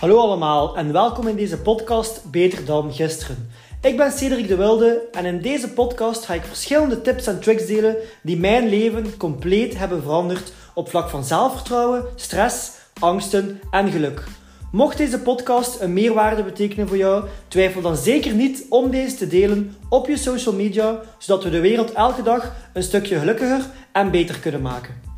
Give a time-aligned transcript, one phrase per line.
[0.00, 3.50] Hallo allemaal en welkom in deze podcast Beter dan gisteren.
[3.82, 7.66] Ik ben Cedric de Wilde en in deze podcast ga ik verschillende tips en tricks
[7.66, 14.24] delen die mijn leven compleet hebben veranderd op vlak van zelfvertrouwen, stress, angsten en geluk.
[14.72, 19.26] Mocht deze podcast een meerwaarde betekenen voor jou, twijfel dan zeker niet om deze te
[19.26, 24.10] delen op je social media, zodat we de wereld elke dag een stukje gelukkiger en
[24.10, 25.09] beter kunnen maken.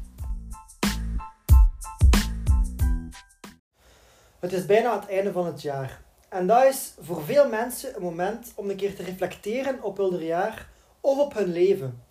[4.42, 6.02] Het is bijna het einde van het jaar.
[6.28, 10.24] En dat is voor veel mensen een moment om een keer te reflecteren op hun
[10.24, 10.68] jaar
[11.00, 12.02] of op hun leven.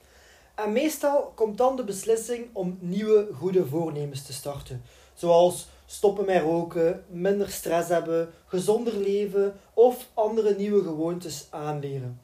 [0.56, 4.84] En meestal komt dan de beslissing om nieuwe goede voornemens te starten.
[5.14, 12.22] Zoals stoppen met roken, minder stress hebben, gezonder leven of andere nieuwe gewoontes aanleren.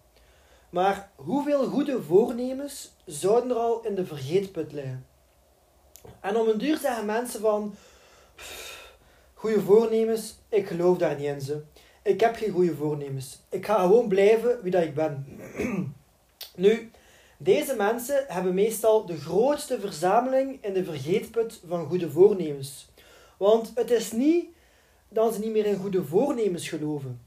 [0.69, 5.05] Maar hoeveel goede voornemens zouden er al in de vergeetput liggen?
[6.19, 7.75] En om een duur zeggen mensen van
[9.37, 11.61] Goede voornemens, ik geloof daar niet in ze.
[12.03, 13.39] Ik heb geen goede voornemens.
[13.49, 15.25] Ik ga gewoon blijven wie dat ik ben.
[16.55, 16.91] nu,
[17.37, 22.89] deze mensen hebben meestal de grootste verzameling in de vergeetput van goede voornemens.
[23.37, 24.45] Want het is niet
[25.09, 27.21] dat ze niet meer in goede voornemens geloven.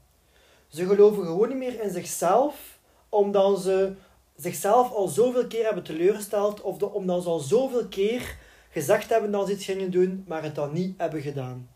[0.67, 3.93] Ze geloven gewoon niet meer in zichzelf, omdat ze
[4.35, 8.37] zichzelf al zoveel keer hebben teleurgesteld, of omdat ze al zoveel keer
[8.69, 11.69] gezegd hebben dat ze iets gingen doen, maar het dan niet hebben gedaan.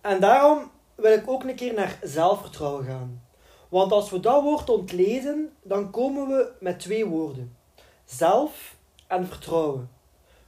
[0.00, 3.22] En daarom wil ik ook een keer naar zelfvertrouwen gaan.
[3.68, 7.56] Want als we dat woord ontleden, dan komen we met twee woorden:
[8.04, 9.90] zelf en vertrouwen.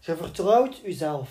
[0.00, 1.28] Je vertrouwt jezelf.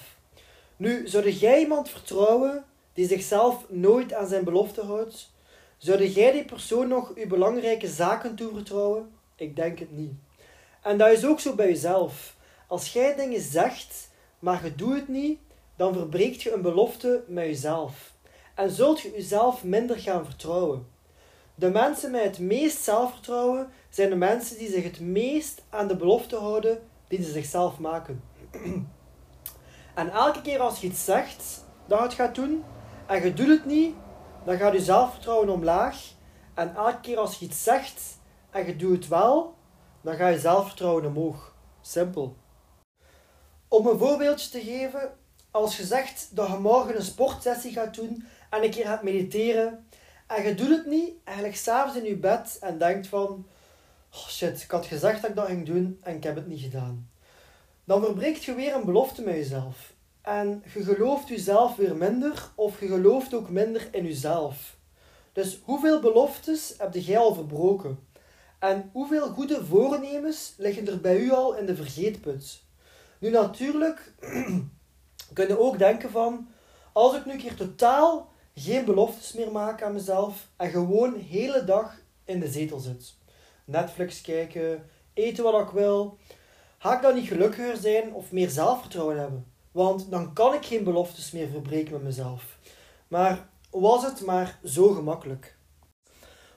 [0.78, 5.32] Nu, zou jij iemand vertrouwen die zichzelf nooit aan zijn belofte houdt?
[5.78, 9.12] Zou jij die persoon nog je belangrijke zaken toevertrouwen?
[9.36, 10.14] Ik denk het niet.
[10.82, 12.36] En dat is ook zo bij jezelf.
[12.68, 15.40] Als jij dingen zegt, maar je doet het niet,
[15.76, 18.11] dan verbreekt je een belofte met jezelf
[18.62, 20.88] en zult je jezelf minder gaan vertrouwen.
[21.56, 25.96] De mensen met het meest zelfvertrouwen zijn de mensen die zich het meest aan de
[25.96, 28.24] belofte houden die ze zichzelf maken.
[29.96, 32.64] en elke keer als je iets zegt dat je het gaat doen
[33.08, 33.96] en je doet het niet,
[34.46, 36.14] dan gaat je zelfvertrouwen omlaag.
[36.54, 38.20] En elke keer als je iets zegt
[38.50, 39.56] en je doet het wel,
[40.02, 41.56] dan gaat je zelfvertrouwen omhoog.
[41.82, 42.36] Simpel.
[43.68, 45.12] Om een voorbeeldje te geven,
[45.52, 49.86] als je zegt dat je morgen een sportsessie gaat doen en een keer gaat mediteren
[50.28, 53.46] en je doet het niet, eigenlijk s'avonds in je bed en denkt van
[54.14, 56.62] oh shit, ik had gezegd dat ik dat ging doen en ik heb het niet
[56.62, 57.10] gedaan.
[57.84, 59.94] Dan verbreekt je weer een belofte met jezelf.
[60.22, 64.76] En je gelooft jezelf weer minder of je gelooft ook minder in jezelf.
[65.34, 68.00] Dus hoeveel beloftes heb jij al verbroken?
[68.60, 72.64] En hoeveel goede voornemens liggen er bij u al in de vergeetput?
[73.20, 74.14] Nu natuurlijk
[75.34, 76.48] kun je ook denken van,
[76.94, 81.64] als ik nu een keer totaal geen beloftes meer maak aan mezelf en gewoon hele
[81.64, 81.96] dag
[82.26, 83.14] in de zetel zit.
[83.66, 86.18] Netflix kijken, eten wat ik wil.
[86.78, 89.46] Ga ik dan niet gelukkiger zijn of meer zelfvertrouwen hebben?
[89.72, 92.58] Want dan kan ik geen beloftes meer verbreken met mezelf.
[93.08, 95.58] Maar was het maar zo gemakkelijk?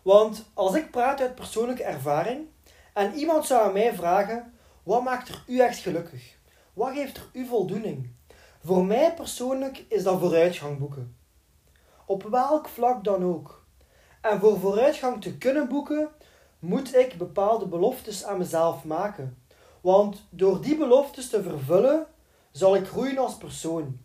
[0.03, 2.47] Want als ik praat uit persoonlijke ervaring
[2.95, 6.37] en iemand zou aan mij vragen: wat maakt er u echt gelukkig?
[6.73, 8.11] Wat geeft er u voldoening?
[8.65, 11.17] Voor mij persoonlijk is dat vooruitgang boeken
[12.07, 13.65] op welk vlak dan ook.
[14.21, 16.09] En voor vooruitgang te kunnen boeken,
[16.59, 19.39] moet ik bepaalde beloftes aan mezelf maken.
[19.81, 22.07] Want door die beloftes te vervullen,
[22.51, 23.99] zal ik groeien als persoon.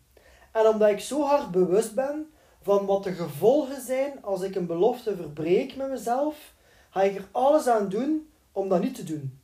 [0.51, 2.29] En omdat ik zo hard bewust ben
[2.61, 6.53] van wat de gevolgen zijn als ik een belofte verbreek met mezelf,
[6.89, 9.39] ga ik er alles aan doen om dat niet te doen.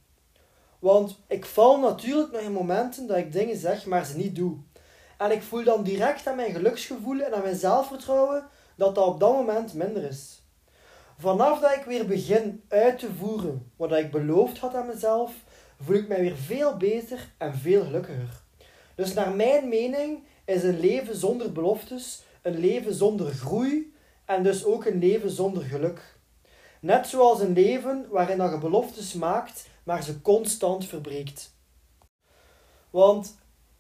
[0.80, 4.58] Want ik val natuurlijk nog in momenten dat ik dingen zeg, maar ze niet doe.
[5.18, 9.20] En ik voel dan direct aan mijn geluksgevoel en aan mijn zelfvertrouwen dat dat op
[9.20, 10.42] dat moment minder is.
[11.18, 15.34] Vanaf dat ik weer begin uit te voeren wat ik beloofd had aan mezelf,
[15.82, 18.42] voel ik mij weer veel beter en veel gelukkiger.
[18.96, 23.94] Dus naar mijn mening is een leven zonder beloftes een leven zonder groei
[24.26, 26.18] en dus ook een leven zonder geluk.
[26.80, 31.54] Net zoals een leven waarin je beloftes maakt, maar ze constant verbreekt.
[32.90, 33.36] Want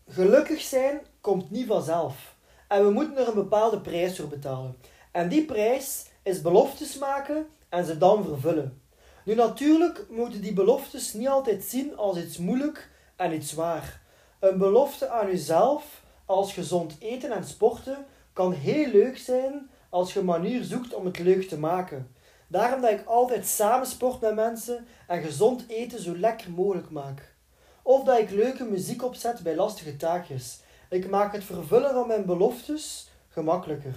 [0.07, 2.35] gelukkig zijn komt niet vanzelf.
[2.67, 4.75] En we moeten er een bepaalde prijs voor betalen.
[5.11, 8.81] En die prijs is beloftes maken en ze dan vervullen.
[9.23, 14.01] Nu natuurlijk moeten die beloftes niet altijd zien als iets moeilijk en iets zwaar.
[14.39, 20.19] Een belofte aan jezelf als gezond eten en sporten kan heel leuk zijn als je
[20.19, 22.15] een manier zoekt om het leuk te maken.
[22.47, 27.35] Daarom dat ik altijd samen sport met mensen en gezond eten zo lekker mogelijk maak.
[27.81, 30.63] Of dat ik leuke muziek opzet bij lastige taakjes.
[30.95, 33.95] Ik maak het vervullen van mijn beloftes gemakkelijker.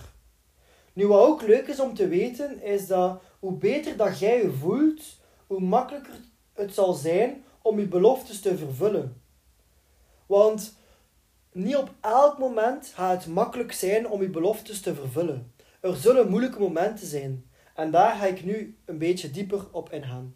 [0.92, 4.52] Nu, wat ook leuk is om te weten, is dat hoe beter dat jij je
[4.52, 5.02] voelt,
[5.46, 6.14] hoe makkelijker
[6.52, 9.22] het zal zijn om je beloftes te vervullen.
[10.26, 10.76] Want
[11.52, 15.52] niet op elk moment gaat het makkelijk zijn om je beloftes te vervullen.
[15.80, 17.50] Er zullen moeilijke momenten zijn.
[17.74, 20.34] En daar ga ik nu een beetje dieper op ingaan.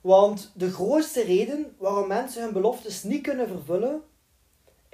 [0.00, 4.02] Want de grootste reden waarom mensen hun beloftes niet kunnen vervullen,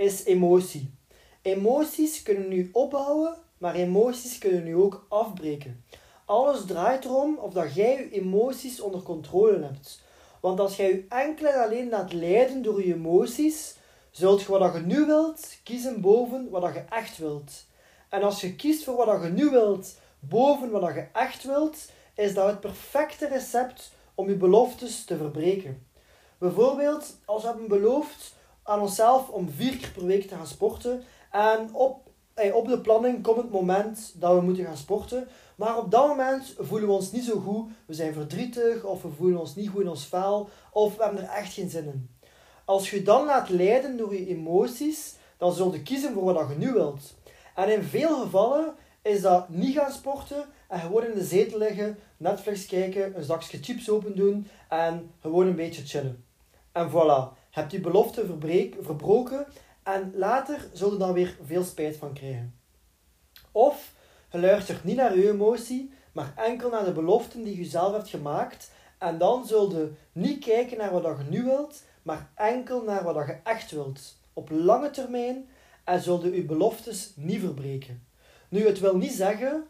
[0.01, 0.95] is emotie.
[1.43, 5.85] Emoties kunnen nu opbouwen, maar emoties kunnen nu ook afbreken.
[6.25, 10.03] Alles draait erom of dat jij je emoties onder controle hebt.
[10.41, 13.77] Want als jij je enkel en alleen laat leiden door je emoties,
[14.11, 17.67] zult je wat je nu wilt kiezen boven wat je echt wilt.
[18.09, 22.35] En als je kiest voor wat je nu wilt boven wat je echt wilt, is
[22.35, 25.87] dat het perfecte recept om je beloftes te verbreken.
[26.39, 28.39] Bijvoorbeeld, als we hebben beloofd
[28.71, 32.81] aan onszelf om vier keer per week te gaan sporten en op, eh, op de
[32.81, 36.95] planning komt het moment dat we moeten gaan sporten, maar op dat moment voelen we
[36.95, 40.07] ons niet zo goed, we zijn verdrietig of we voelen ons niet goed in ons
[40.07, 42.11] vel of we hebben er echt geen zin in.
[42.65, 46.55] Als je dan laat leiden door je emoties, dan zul je kiezen voor wat je
[46.57, 47.15] nu wilt.
[47.55, 51.99] En in veel gevallen is dat niet gaan sporten en gewoon in de zetel liggen,
[52.17, 56.25] Netflix kijken, een zakje chips open doen en gewoon een beetje chillen.
[56.73, 58.27] En voilà, heb die belofte
[58.81, 59.47] verbroken
[59.83, 62.55] en later zul je dan weer veel spijt van krijgen.
[63.53, 63.95] Of
[64.31, 68.09] je luistert niet naar je emotie, maar enkel naar de beloften die je zelf hebt
[68.09, 73.05] gemaakt en dan zul je niet kijken naar wat je nu wilt, maar enkel naar
[73.05, 74.19] wat je echt wilt.
[74.33, 75.49] Op lange termijn
[75.85, 78.07] en zul je je beloftes niet verbreken.
[78.49, 79.67] Nu, het wil niet zeggen,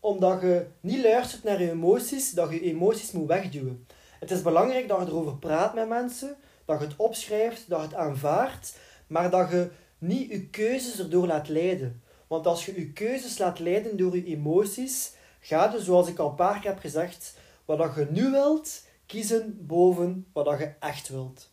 [0.00, 3.86] omdat je niet luistert naar je emoties, dat je emoties moet wegduwen.
[4.20, 7.86] Het is belangrijk dat je erover praat met mensen, dat je het opschrijft, dat je
[7.86, 12.02] het aanvaardt, maar dat je niet je keuzes erdoor laat leiden.
[12.26, 16.28] Want als je je keuzes laat leiden door je emoties, ga je, zoals ik al
[16.28, 21.52] een paar keer heb gezegd, wat je nu wilt, kiezen boven wat je echt wilt.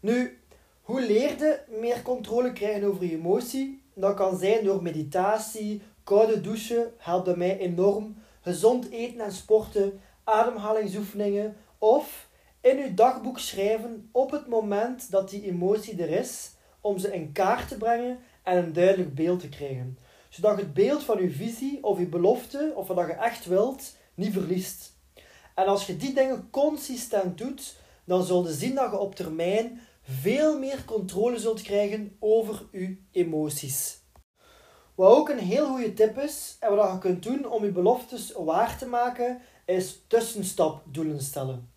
[0.00, 0.38] Nu,
[0.80, 3.82] hoe leer je meer controle krijgen over je emotie?
[3.94, 8.16] Dat kan zijn door meditatie, koude douchen, helpt bij mij enorm.
[8.40, 12.28] Gezond eten en sporten, ademhalingsoefeningen of
[12.60, 17.32] in uw dagboek schrijven op het moment dat die emotie er is, om ze in
[17.32, 19.98] kaart te brengen en een duidelijk beeld te krijgen.
[20.28, 24.32] Zodat het beeld van uw visie of uw belofte, of wat je echt wilt, niet
[24.32, 24.98] verliest.
[25.54, 29.80] En als je die dingen consistent doet, dan zul je zien dat je op termijn
[30.02, 33.98] veel meer controle zult krijgen over je emoties.
[34.94, 38.32] Wat ook een heel goede tip is, en wat je kunt doen om je beloftes
[38.32, 41.69] waar te maken, is tussenstapdoelen stellen.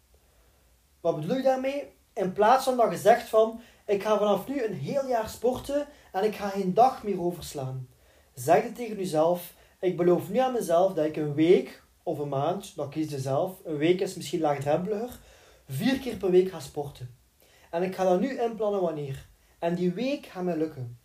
[1.03, 1.83] Wat bedoel ik daarmee?
[2.13, 5.87] In plaats van dat je zegt van, ik ga vanaf nu een heel jaar sporten
[6.11, 7.87] en ik ga geen dag meer overslaan.
[8.33, 12.29] Zeg het tegen jezelf, ik beloof nu aan mezelf dat ik een week of een
[12.29, 15.19] maand, dat kies je zelf, een week is misschien laagdrempeliger,
[15.67, 17.15] vier keer per week ga sporten.
[17.69, 19.27] En ik ga dat nu inplannen wanneer.
[19.59, 20.99] En die week gaat mij lukken.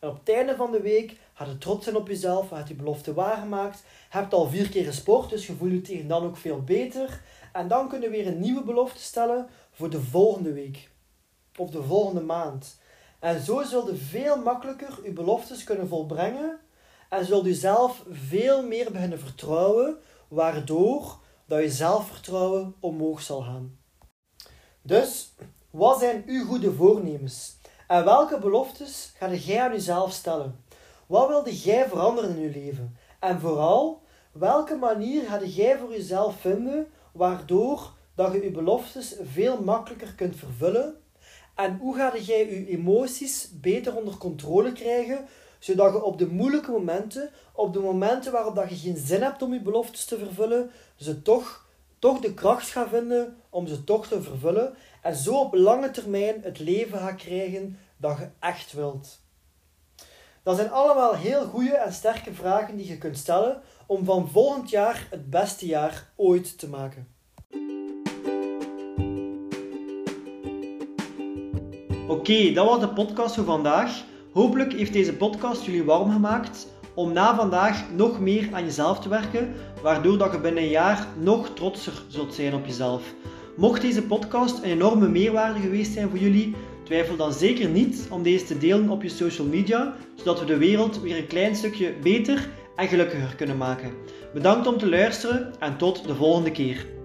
[0.00, 2.74] En op het einde van de week gaat je trots zijn op jezelf, gaat je
[2.74, 3.82] belofte waargemaakt.
[4.08, 7.22] Hebt al vier keer gesport, dus je voelt je tegen dan ook veel beter.
[7.52, 10.90] En dan kunnen we weer een nieuwe belofte stellen voor de volgende week.
[11.56, 12.78] Of de volgende maand.
[13.18, 16.58] En zo zul je veel makkelijker je beloftes kunnen volbrengen.
[17.08, 19.96] En zul je zelf veel meer beginnen vertrouwen,
[20.28, 23.78] waardoor dat je zelfvertrouwen omhoog zal gaan.
[24.82, 25.32] Dus,
[25.70, 27.56] wat zijn uw goede voornemens?
[27.86, 30.64] En welke beloftes ga jij aan jezelf stellen?
[31.06, 32.96] Wat wilde jij veranderen in je leven?
[33.20, 39.62] En vooral, welke manier ga jij voor jezelf vinden waardoor dat je je beloftes veel
[39.62, 40.96] makkelijker kunt vervullen?
[41.54, 45.26] En hoe ga jij je emoties beter onder controle krijgen,
[45.58, 49.42] zodat je op de moeilijke momenten, op de momenten waarop dat je geen zin hebt
[49.42, 51.66] om je beloftes te vervullen, ze toch,
[51.98, 56.42] toch de kracht gaat vinden om ze toch te vervullen en zo op lange termijn
[56.42, 59.24] het leven gaat krijgen dat je echt wilt.
[60.46, 64.70] Dat zijn allemaal heel goede en sterke vragen die je kunt stellen om van volgend
[64.70, 67.08] jaar het beste jaar ooit te maken.
[72.08, 74.04] Oké, dat was de podcast voor vandaag.
[74.32, 79.08] Hopelijk heeft deze podcast jullie warm gemaakt om na vandaag nog meer aan jezelf te
[79.08, 83.14] werken, waardoor dat je binnen een jaar nog trotser zult zijn op jezelf.
[83.56, 86.54] Mocht deze podcast een enorme meerwaarde geweest zijn voor jullie,
[86.86, 90.56] twijfel dan zeker niet om deze te delen op je social media, zodat we de
[90.56, 93.92] wereld weer een klein stukje beter en gelukkiger kunnen maken.
[94.34, 96.95] Bedankt om te luisteren en tot de volgende keer.